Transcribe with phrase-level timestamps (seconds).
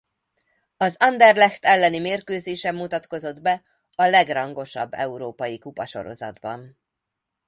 [0.77, 3.63] Az Anderlecht elleni mérkőzésen mutatkozott be
[3.95, 6.77] a legrangosabb európai kupasorozatban.